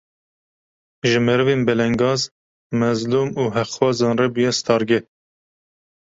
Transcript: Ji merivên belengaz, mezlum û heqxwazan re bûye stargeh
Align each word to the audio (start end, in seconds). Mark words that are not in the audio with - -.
Ji 1.07 1.19
merivên 1.27 1.61
belengaz, 1.67 2.21
mezlum 2.79 3.29
û 3.41 3.43
heqxwazan 3.55 4.15
re 4.21 4.27
bûye 4.33 4.51
stargeh 4.59 5.05